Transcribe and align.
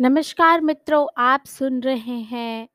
नमस्कार 0.00 0.60
मित्रों, 0.60 1.06
आप 1.18 1.44
सुन 1.46 1.80
रहे 1.82 2.18
हैं 2.22 2.68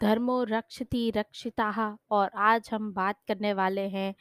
धर्मो 0.00 0.44
रक्षति 0.44 1.10
रक्षिता 1.10 1.98
और 2.10 2.30
आज 2.36 2.68
हम 2.72 2.92
बात 2.92 3.16
करने 3.28 3.52
वाले 3.52 3.80
हैं 3.80 4.14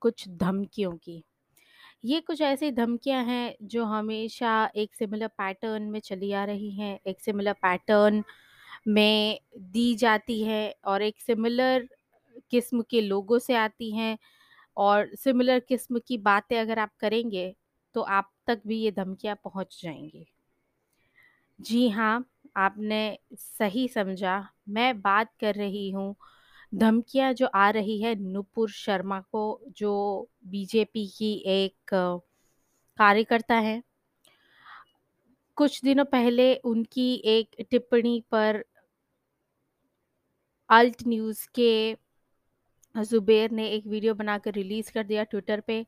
कुछ 0.00 0.28
धमकियों 0.28 0.92
की। 0.92 1.24
ये 2.04 2.20
कुछ 2.20 2.40
ऐसी 2.40 2.70
धमकियाँ 2.72 3.24
हैं 3.24 3.56
जो 3.62 3.84
हमेशा 3.84 4.70
एक 4.76 4.94
सिमिलर 4.94 5.28
पैटर्न 5.28 5.82
में 5.82 6.00
चली 6.00 6.32
आ 6.32 6.44
रही 6.44 6.70
हैं, 6.70 7.00
एक 7.06 7.20
सिमिलर 7.20 7.52
पैटर्न 7.52 8.24
में 8.88 9.40
दी 9.58 9.94
जाती 9.94 10.42
है 10.44 10.74
और 10.84 11.02
एक 11.02 11.20
सिमिलर 11.20 11.88
किस्म 12.50 12.82
के 12.82 13.00
लोगों 13.00 13.38
से 13.38 13.56
आती 13.56 13.96
हैं 13.96 14.18
और 14.76 15.10
सिमिलर 15.16 15.60
किस्म 15.60 16.00
की 16.08 16.18
बातें 16.18 16.58
अगर 16.60 16.78
आप 16.78 16.90
करेंगे, 17.00 17.56
तो 17.94 18.00
आप 18.02 18.32
तक 18.46 18.62
भी 18.66 18.80
ये 18.80 18.92
धमकियाँ 18.92 19.36
पहुँच 19.44 19.80
जाएँगी। 19.82 20.33
जी 21.58 21.88
हाँ, 21.88 22.24
आपने 22.56 23.18
सही 23.34 23.86
समझा। 23.88 24.38
मैं 24.68 25.00
बात 25.00 25.30
कर 25.40 25.54
रही 25.54 25.90
हूँ 25.90 26.14
धमकियाँ 26.72 27.32
जो 27.32 27.46
आ 27.46 27.68
रही 27.70 28.00
है 28.02 28.14
नुपुर 28.16 28.70
शर्मा 28.70 29.20
को 29.32 29.60
जो 29.78 29.92
बीजेपी 30.46 31.06
की 31.08 31.32
एक 31.48 31.94
कार्यकर्ता 32.98 33.54
हैं। 33.58 33.82
कुछ 35.56 35.80
दिनों 35.84 36.04
पहले 36.04 36.54
उनकी 36.64 37.12
एक 37.28 37.64
टिप्पणी 37.70 38.20
पर 38.32 38.62
अल्ट 40.70 41.02
न्यूज़ 41.06 41.46
के 41.54 41.70
ज़ुबैर 42.94 43.50
ने 43.50 43.68
एक 43.68 43.86
वीडियो 43.86 44.14
बनाकर 44.14 44.52
रिलीज़ 44.52 44.90
कर 44.92 45.04
दिया 45.04 45.22
ट्विटर 45.24 45.60
पे, 45.60 45.84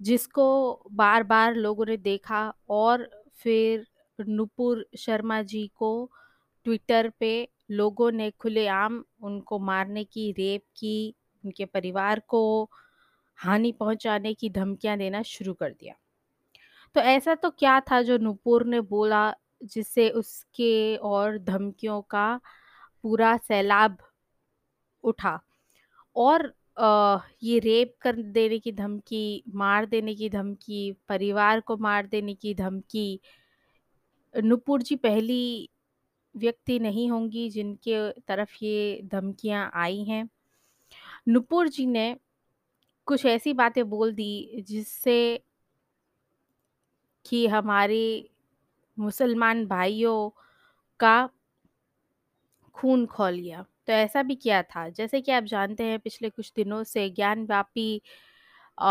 जिसको 0.00 0.46
बार-बार 0.92 1.54
लोगों 1.54 1.86
ने 1.86 1.96
देखा 1.98 2.42
और 2.70 3.08
फिर 3.34 3.86
नुपुर 4.20 4.86
शर्मा 4.98 5.40
जी 5.42 5.66
को 5.76 6.10
ट्विटर 6.66 7.08
पे 7.20 7.48
लोगों 7.70 8.10
ने 8.12 8.30
खुलेआम 8.30 9.02
उनको 9.22 9.58
मारने 9.58 10.04
की, 10.04 10.30
रेप 10.32 10.62
की, 10.76 11.14
उनके 11.44 11.64
परिवार 11.64 12.20
को 12.28 12.70
हानि 13.38 13.72
पहुँचाने 13.72 14.34
की 14.34 14.50
धमकियाँ 14.50 14.96
देना 14.98 15.22
शुरू 15.22 15.54
कर 15.54 15.70
दिया। 15.70 15.94
तो 16.94 17.00
ऐसा 17.00 17.34
तो 17.34 17.50
क्या 17.50 17.78
था 17.80 18.00
जो 18.02 18.16
नुपुर 18.18 18.64
ने 18.66 18.80
बोला 18.80 19.34
जिससे 19.64 20.08
उसके 20.10 20.96
और 20.96 21.38
धमकियों 21.38 22.00
का 22.02 22.40
पूरा 23.02 23.36
सैलाब 23.36 23.96
उठा? 25.04 25.40
और 26.16 26.52
ये 27.42 27.58
रेप 27.58 27.94
कर 28.00 28.16
देने 28.16 28.58
की 28.58 28.72
धमकी, 28.72 29.42
मार 29.54 29.86
देने 29.86 30.14
की 30.14 30.28
धमकी, 30.30 30.92
परिवार 31.08 31.60
को 31.60 31.76
मार 31.76 32.06
देने 32.06 32.34
की 32.34 32.54
धमकी, 32.54 33.20
नुपुर 34.38 34.82
जी 34.82 34.96
पहली 34.98 35.40
व्यक्ति 36.34 36.78
नहीं 36.80 37.10
होंगी 37.10 37.48
जिनके 37.50 37.98
तरफ़ 38.22 38.56
ये 38.62 39.00
धमकियाँ 39.06 39.70
आई 39.76 40.02
हैं। 40.04 40.28
नुपुर 41.28 41.68
जी 41.68 41.86
ने 41.88 42.14
कुछ 43.06 43.26
ऐसी 43.26 43.52
बातें 43.54 43.84
बोल 43.90 44.12
दी 44.14 44.62
जिससे 44.62 45.18
कि 47.26 47.46
हमारे 47.46 48.02
मुसलमान 48.96 49.64
भाइयों 49.66 50.18
का 51.00 51.16
खून 52.74 53.04
खौल 53.06 53.34
गया। 53.36 53.62
तो 53.88 53.92
ऐसा 53.92 54.22
भी 54.22 54.34
किया 54.36 54.62
था? 54.64 54.88
जैसे 54.90 55.20
कि 55.20 55.32
आप 55.32 55.44
जानते 55.46 55.84
हैं 55.84 55.98
पिछले 56.00 56.30
कुछ 56.30 56.52
दिनों 56.56 56.82
से 56.86 57.08
ज्ञानवापी 57.10 57.90
अ, 58.78 58.84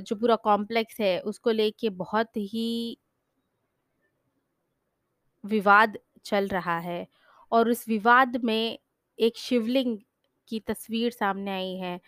जो 0.00 0.16
पूरा 0.16 0.36
कॉम्प्लेक्स 0.38 1.00
है 1.00 1.18
उसको 1.22 1.50
लेके 1.52 1.90
बहुत 1.96 2.36
ही 2.38 2.98
विवाद 5.44 5.98
चल 6.24 6.48
रहा 6.48 6.78
है 6.78 7.06
और 7.52 7.68
उस 7.70 7.86
विवाद 7.88 8.36
में 8.44 8.78
एक 9.18 9.38
शिवलिंग 9.38 9.98
की 10.48 10.60
तस्वीर 10.60 11.10
सामने 11.12 11.50
आई 11.50 11.74
है, 11.76 12.00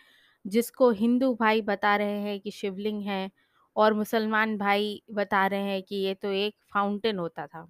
जिसको 0.45 0.89
हिंदू 0.91 1.33
भाई 1.35 1.61
बता 1.61 1.95
रहे 1.95 2.19
हैं 2.21 2.39
कि 2.39 2.51
शिवलिंग 2.51 3.01
है 3.03 3.29
और 3.75 3.93
मुसलमान 3.93 4.57
भाई 4.57 5.01
बता 5.11 5.45
रहे 5.47 5.63
हैं 5.63 5.81
कि 5.83 5.95
ये 5.95 6.13
तो 6.13 6.31
एक 6.31 6.55
फाउंटेन 6.73 7.19
होता 7.19 7.47
था। 7.47 7.67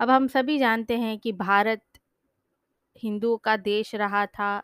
अब 0.00 0.10
हम 0.10 0.26
सभी 0.28 0.58
जानते 0.58 0.96
हैं 0.98 1.18
कि 1.18 1.32
भारत 1.32 1.82
हिंदुओं 2.96 3.36
का 3.38 3.56
देश 3.58 3.94
रहा 3.94 4.24
था, 4.26 4.62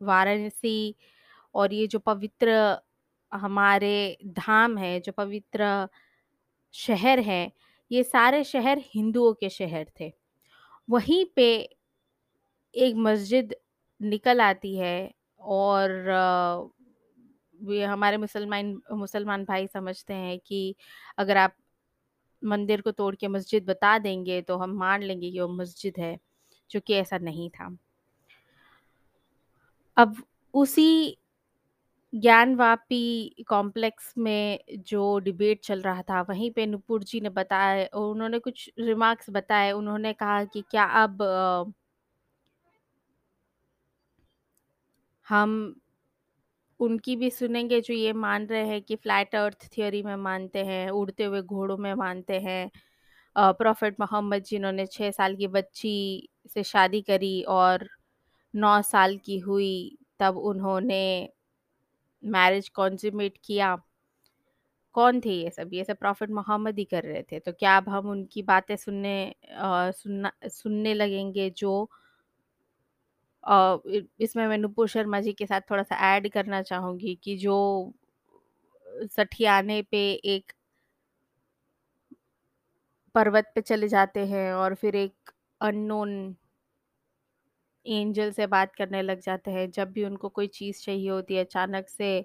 वाराणसी 0.00 0.94
और 1.54 1.72
ये 1.72 1.86
जो 1.86 1.98
पवित्र 1.98 2.78
हमारे 3.32 4.16
धाम 4.28 4.76
है 4.78 4.98
जो 5.00 5.12
पवित्र 5.12 5.88
शहर 6.74 7.18
हैं, 7.20 7.50
ये 7.90 8.02
सारे 8.02 8.42
शहर 8.44 8.78
हिंदुओं 8.84 9.32
के 9.34 9.48
शहर 9.48 9.86
थे। 10.00 10.12
वहीं 10.88 11.24
पे 11.36 11.46
एक 12.74 12.94
मस्जिद 12.96 13.54
निकल 14.00 14.40
आती 14.40 14.76
है 14.76 15.10
और 15.40 15.90
ये 17.60 17.84
हमारे 17.84 18.16
मुसलमान 18.16 18.76
मुसलमान 18.92 19.44
भाई 19.44 19.66
समझते 19.66 20.14
हैं 20.14 20.38
कि 20.38 20.74
अगर 21.18 21.36
आप 21.36 21.54
मंदिर 22.42 22.80
को 22.80 22.90
तोड़ 22.90 23.14
के 23.14 23.28
मस्जिद 23.28 23.64
बता 23.66 23.98
देंगे 23.98 24.40
तो 24.42 24.56
हम 24.56 24.76
मान 24.78 25.02
लेंगे 25.02 25.30
कि 25.30 25.40
वो 25.40 25.48
मस्जिद 25.48 25.94
है, 25.98 26.16
जो 26.70 26.80
कि 26.80 26.94
ऐसा 26.94 27.18
नहीं 27.18 27.48
था। 27.50 27.76
अब 29.96 30.22
उसी 30.54 31.16
ज्ञानवापी 32.16 33.44
कॉम्प्लेक्स 33.48 34.12
में 34.18 34.58
जो 34.80 35.18
डिबेट 35.20 35.60
चल 35.64 35.80
रहा 35.82 36.02
था, 36.02 36.20
वहीं 36.22 36.50
पे 36.52 36.66
नुपुर 36.66 37.04
जी 37.04 37.20
ने 37.20 37.28
बताया 37.30 37.86
और 37.94 38.10
उन्होंने 38.10 38.38
कुछ 38.40 38.70
रिमार्क्स 38.80 39.30
बताए। 39.30 39.70
उन्होंने 39.72 40.12
कहा 40.14 40.44
कि 40.46 40.62
क्या 40.70 40.84
अब 41.02 41.22
हम 45.26 45.52
उनकी 46.80 47.14
भी 47.16 47.28
सुनेंगे 47.30 47.80
जो 47.80 47.94
ये 47.94 48.12
मान 48.14 48.46
रहे 48.46 48.66
हैं 48.68 48.80
कि 48.82 48.96
फ्लैट 48.96 49.34
अर्थ 49.36 49.66
थ्योरी 49.74 50.02
में 50.02 50.14
मानते 50.18 50.64
हैं, 50.64 50.88
उड़ते 50.90 51.24
हुए 51.24 51.42
घोड़ों 51.42 51.76
में 51.78 51.92
मानते 51.96 52.38
हैं। 52.40 52.70
प्रॉफ़ेट 53.36 53.96
मोहम्मद 54.00 54.42
जिन्होंने 54.44 54.86
छः 54.88 55.10
साल 55.12 55.36
की 55.36 55.46
बच्ची 55.50 55.94
से 56.50 56.62
शादी 56.64 57.00
करी 57.02 57.42
और 57.50 57.88
नौ 58.54 58.80
साल 58.84 59.16
की 59.26 59.38
हुई 59.40 59.72
तब 60.20 60.36
उन्होंने 60.44 61.02
मैरिज 62.28 62.68
कॉन्ज़्यूमेट 62.72 63.38
किया। 63.44 63.76
कौन 64.94 65.20
थे 65.20 65.30
ये 65.32 65.50
सब? 65.50 65.70
ये 65.72 65.84
सब 65.84 65.96
प्रॉफिट 65.98 66.30
मोहम्मद 66.32 66.78
ही 66.78 66.84
कर 66.86 67.02
रहे 67.04 67.22
थे। 67.24 67.38
तो 67.40 67.52
क्या 67.54 67.76
अब 67.76 67.88
हम 67.88 68.08
उनकी 68.10 68.42
बातें 68.44 68.74
सुनने 68.78 69.16
अ, 69.50 69.90
सुनना 69.92 70.32
सुनने 70.50 70.94
लगेंगे 70.94 71.50
जो 71.56 71.72
इसमें 74.20 74.46
मैं 74.46 74.58
नुपुर 74.58 74.88
शर्मा 74.88 75.20
जी 75.20 75.32
के 75.32 75.46
साथ 75.46 75.60
थोड़ा-सा 75.70 75.96
ऐड 76.08 76.28
करना 76.32 76.62
चाहूँगी 76.64 77.14
कि 77.22 77.36
जो 77.38 77.56
सठियाने 79.10 79.80
पे 79.84 79.98
एक 80.28 80.52
पर्वत 83.14 83.50
पे 83.54 83.60
चले 83.62 83.88
जाते 83.88 84.26
हैं 84.26 84.52
और 84.54 84.74
फिर 84.74 84.96
एक 84.96 85.30
अननोन 85.60 86.12
एंजल 87.88 88.30
से 88.32 88.46
बात 88.46 88.74
करने 88.74 89.02
लग 89.02 89.20
जाते 89.20 89.50
हैं। 89.50 89.70
जब 89.70 89.92
भी 89.92 90.04
उनको 90.04 90.28
कोई 90.28 90.46
चीज़ 90.48 90.82
चाहिए 90.84 91.08
होती 91.10 91.34
है, 91.34 91.44
अचानक 91.44 91.88
से 91.88 92.24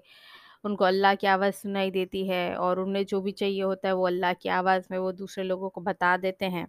उनको 0.64 0.84
अल्लाह 0.84 1.14
की 1.14 1.26
आवाज़ 1.26 1.54
सुनाई 1.54 1.90
देती 1.90 2.26
है 2.28 2.56
और 2.56 2.80
उन्हें 2.80 3.04
जो 3.06 3.20
भी 3.20 3.32
चाहिए 3.32 3.62
होता 3.62 3.88
है, 3.88 3.94
वो 3.94 4.06
अल्लाह 4.06 4.32
की 4.32 4.48
आवाज़ 4.50 4.86
में 4.90 4.98
वो 4.98 5.12
दूसरे 5.12 5.44
लोगों 5.44 5.70
को 5.70 5.80
बता 5.80 6.16
देते 6.16 6.46
हैं। 6.46 6.66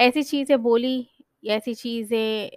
ऐसी 0.00 0.22
चीज़ें 0.22 0.62
बोली, 0.62 1.08
ऐसी 1.46 1.74
चीज़ें 1.74 2.50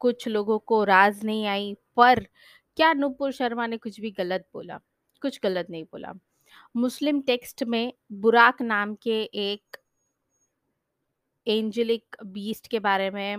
कुछ 0.00 0.26
लोगों 0.28 0.58
को 0.58 0.82
राज़ 0.84 1.24
नहीं 1.26 1.46
आई, 1.46 1.74
पर 1.96 2.20
क्या 2.76 2.92
नुपुर 2.92 3.32
शर्मा 3.32 3.66
ने 3.66 3.76
कुछ 3.76 4.00
भी 4.00 4.10
गलत 4.10 4.46
बोला? 4.54 4.78
कुछ 5.22 5.40
गलत 5.42 5.66
नहीं 5.70 5.84
बोला। 5.84 6.12
मुस्लिम 6.76 7.20
टेक्स्ट 7.20 7.64
में 7.64 7.92
बुराक 8.12 8.62
नाम 8.62 8.94
के 8.94 9.22
एक 9.22 9.76
एंजेलिक 11.46 12.16
बीस्ट 12.28 12.66
के 12.68 12.78
बारे 12.80 13.10
में 13.10 13.36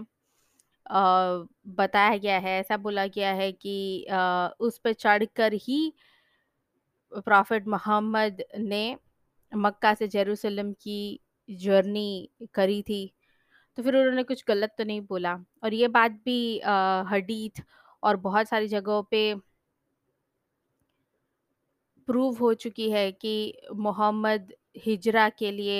अ, 0.86 1.48
बताया 1.70 2.18
गया 2.18 2.38
है, 2.40 2.60
ऐसा 2.60 2.78
बोला 2.80 3.06
गया 3.10 3.34
है 3.34 3.52
कि 3.54 4.04
अ, 4.06 4.50
उस 4.62 4.78
पे 4.80 4.94
चढ़कर 4.96 5.54
ही 5.62 5.94
प्रॉफ़ेट 7.20 7.68
मोहम्मद 7.68 8.44
ने 8.62 8.80
मक्का 9.52 9.94
से 9.94 10.08
जेरूसलम 10.08 10.72
की 10.82 10.98
जर्नी 11.50 12.08
करी 12.56 12.82
थी। 12.84 13.02
तो 13.78 13.84
फिर 13.84 13.96
उन्होंने 13.98 14.24
कुछ 14.24 14.44
गलत 14.48 14.76
तो 14.78 14.84
नहीं 14.84 15.02
बोला 15.08 15.36
और 15.64 15.74
ये 15.74 15.88
बात 15.92 16.12
भी 16.26 16.38
हदीथ 17.12 17.64
और 18.04 18.18
बहुत 18.22 18.50
सारी 18.50 18.68
जगहों 18.70 19.04
पे 19.12 19.24
प्रूव 22.08 22.38
हो 22.38 22.54
चुकी 22.56 22.90
है 22.92 23.12
कि 23.14 23.34
मोहम्मद 23.78 24.54
हिजरा 24.78 25.28
के 25.32 25.52
लिए 25.52 25.80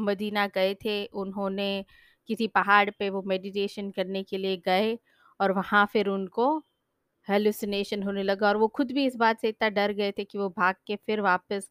मदीना 0.00 0.46
गए 0.48 0.74
थे। 0.84 1.04
उन्होंने 1.06 1.84
किसी 2.28 2.46
पहाड़ 2.48 2.88
पे 2.90 3.10
वो 3.10 3.22
मेडिटेशन 3.26 3.90
करने 3.90 4.22
के 4.22 4.38
लिए 4.38 4.56
गए 4.66 4.98
और 5.40 5.52
वहाँ 5.52 5.86
फिर 5.92 6.08
उनको 6.08 6.56
हैलुसिनेशन 7.28 8.02
होने 8.02 8.22
लगा 8.22 8.48
और 8.48 8.56
वो 8.56 8.68
खुद 8.70 8.92
भी 8.92 9.06
इस 9.06 9.16
बात 9.16 9.40
से 9.40 9.48
इतना 9.48 9.68
डर 9.70 9.92
गए 9.92 10.12
थे 10.18 10.24
कि 10.24 10.38
वो 10.38 10.48
भाग 10.50 10.74
के 10.86 10.96
फिर 10.96 11.20
वापस 11.20 11.70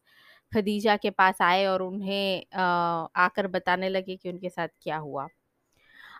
खदीजा 0.52 0.96
के 0.96 1.10
पास 1.10 1.42
आए 1.42 1.64
और 1.66 1.82
उन्हें 1.82 2.44
आकर 3.16 3.46
बताने 3.48 3.88
लगे 3.88 4.16
कि 4.16 4.30
उनके 4.30 4.48
साथ 4.50 4.68
क्या 4.82 4.96
हुआ। 4.98 5.26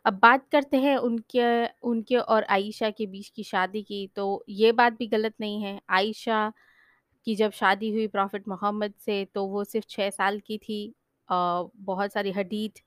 अब 0.06 0.18
बात 0.22 0.46
करते 0.52 0.76
हैं 0.76 0.96
उनके 0.98 1.42
उनके 1.82 2.16
और 2.16 2.44
आयशा 2.46 2.90
के 2.90 3.06
बीच 3.06 3.28
की 3.28 3.42
शादी 3.44 3.82
की, 3.82 4.06
तो 4.16 4.44
ये 4.50 4.72
बात 4.72 4.92
भी 4.92 5.06
गलत 5.08 5.34
नहीं 5.40 5.62
है। 5.62 5.80
आयशा 5.90 6.52
की 7.26 7.34
जब 7.36 7.52
शादी 7.52 7.90
हुई 7.92 8.06
प्रॉफिट 8.08 8.48
मोहम्मद 8.48 8.94
से 9.00 9.24
तो 9.34 9.46
वो 9.46 9.64
सिर्फ़ 9.64 9.86
छः 9.90 10.10
साल 10.10 10.40
की 10.40 10.58
थी। 10.58 10.94
बहुत 11.28 12.12
सारी 12.12 12.32
हदीथ 12.32 12.82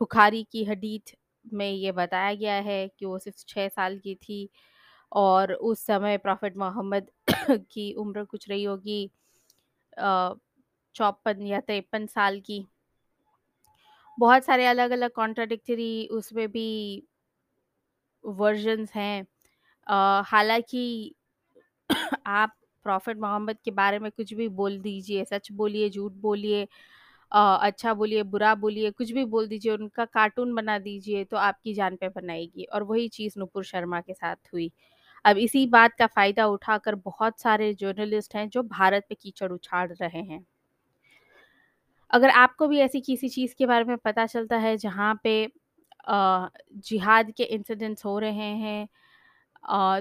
बुखारी 0.00 0.42
की 0.44 0.64
हदीथ 0.64 1.14
में 1.44 1.70
ये 1.72 1.92
बताया 1.92 2.34
गया 2.34 2.54
है 2.62 2.86
कि 2.90 3.06
वो 3.06 3.18
सिर्फ़ 3.18 3.44
छः 3.48 3.68
साल 3.68 3.98
की 3.98 4.14
थी 4.14 4.48
और 5.12 5.52
उस 5.54 5.86
समय 5.86 6.18
प्रॉफिट 6.18 6.56
मोहम्मद 6.56 7.10
की 7.50 7.92
उम्र 7.94 8.24
कुछ 8.24 8.48
रही 8.50 8.64
होगी 8.64 9.10
54 10.94 11.42
या 11.42 11.60
53 11.60 12.06
साल 12.08 12.40
की। 12.40 12.64
बहुत 14.18 14.44
सारे 14.44 14.66
अलग-अलग 14.66 15.10
कॉन्ट्राडिक्टरी 15.12 16.06
उसमें 16.12 16.48
भी 16.48 16.66
वर्ज़न्स 18.24 18.92
हैं। 18.94 19.26
हालाँकि 20.26 21.14
आप 22.28 22.54
प्रॉफिट 22.86 23.18
मोहम्मद 23.18 23.56
के 23.64 23.70
बारे 23.72 23.98
में 23.98 24.10
कुछ 24.12 24.32
भी 24.34 24.48
बोल 24.50 24.78
दीजिए, 24.80 25.24
सच 25.24 25.50
बोलिए, 25.52 25.90
झूठ 25.90 26.12
बोलिए 26.22 26.66
अच्छा 27.32 27.92
बोलिए, 27.94 28.22
बुरा 28.24 28.54
बोलिए, 28.56 28.90
कुछ 28.92 29.10
भी 29.12 29.24
बोल 29.26 29.46
दीजिए, 29.48 29.72
उनका 29.72 30.04
कार्टून 30.06 30.54
बना 30.54 30.78
दीजिए, 30.80 31.24
तो 31.24 31.36
आपकी 31.38 31.74
जान 31.74 31.96
पे 31.96 32.08
बनाएगी 32.10 32.64
और 32.66 32.82
वही 32.84 33.08
चीज़ 33.10 33.34
नुपुर 33.38 33.64
शर्मा 33.64 34.00
के 34.00 34.14
साथ 34.14 34.36
हुई। 34.52 34.70
अब 35.24 35.38
इसी 35.38 35.66
बात 35.68 35.94
का 35.98 36.06
फ़ायदा 36.08 36.46
उठाकर 36.48 36.94
बहुत 37.04 37.40
सारे 37.40 37.72
जर्नलिस्ट 37.76 38.34
हैं 38.36 38.48
जो 38.50 38.62
भारत 38.64 39.06
पे 39.08 39.14
कीचड़ 39.16 39.52
उछाल 39.52 39.88
रहे 40.00 40.22
हैं। 40.22 40.44
अगर 42.10 42.30
आपको 42.32 42.66
भी 42.68 42.78
ऐसी 42.80 43.00
किसी 43.00 43.28
चीज़ 43.28 43.54
के 43.58 43.66
बारे 43.66 43.84
में 43.84 43.96
पता 43.98 44.26
चलता 44.26 44.56
है 44.58 44.76
जहाँ 44.78 45.14
पे 45.24 45.34
जिहाद 46.08 47.30
के 47.36 47.44
इंसिडेंट्स 47.46 48.04
हो 48.04 48.18
रहे 48.18 48.46
हैं 48.56 48.88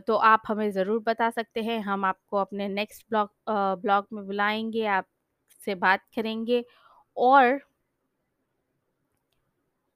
तो 0.02 0.16
आप 0.26 0.42
हमें 0.48 0.70
ज़रूर 0.72 1.00
बता 1.08 1.30
सकते 1.32 1.62
हैं। 1.64 1.80
हम 1.82 2.06
आपको 2.06 2.38
अपने 2.38 2.68
नेक्स्ट 2.70 3.06
ब्लॉग 3.10 3.30
ब्लॉग 3.82 4.08
में 4.14 4.26
बुलाएँगे, 4.26 4.86
आपसे 4.88 5.76
बात 5.78 6.02
करेंगे 6.16 6.64
और 7.20 7.60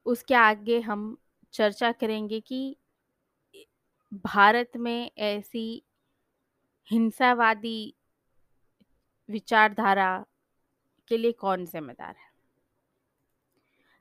उसके 0.06 0.34
आगे 0.34 0.80
हम 0.80 1.18
चर्चा 1.54 1.92
करेंगे 1.92 2.40
कि 2.40 2.76
भारत 4.26 4.72
में 4.78 5.12
ऐसी 5.18 5.84
हिंसावादी 6.88 7.94
विचारधारा 9.30 10.26
के 11.08 11.18
लिए 11.18 11.32
कौन 11.32 11.66
ज़िम्मेदार 11.66 12.16
है। 12.16 12.32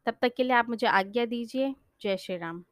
तब 0.06 0.16
तक 0.22 0.34
के 0.36 0.42
लिए 0.42 0.52
आप 0.52 0.68
मुझे 0.68 0.86
आज्ञा 0.86 1.24
दीजिए। 1.24 1.74
जय 2.02 2.16
श्री 2.16 2.36
राम। 2.36 2.64